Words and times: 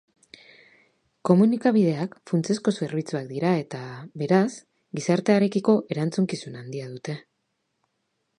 Komunikabideak 1.29 2.15
funtsezko 2.31 2.73
zerbitzua 2.77 3.21
dira 3.33 3.53
eta, 3.65 3.83
beraz, 4.23 4.49
gizartearekiko 5.01 5.77
erantzukizun 5.97 6.59
handia 6.63 6.93
dute. 6.97 7.21